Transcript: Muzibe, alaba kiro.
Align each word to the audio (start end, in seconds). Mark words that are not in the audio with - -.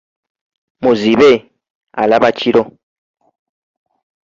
Muzibe, 0.81 1.31
alaba 2.01 2.29
kiro. 2.37 2.63